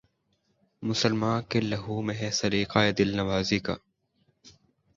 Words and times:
مسلماں 0.83 1.41
کے 1.41 1.59
لہو 1.61 2.01
میں 2.01 2.15
ہے 2.15 2.29
سلیقہ 2.31 2.79
دل 2.97 3.15
نوازی 3.17 3.59
کا 3.59 3.75